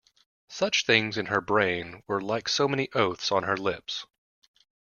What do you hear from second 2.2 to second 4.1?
like so many oaths on her lips.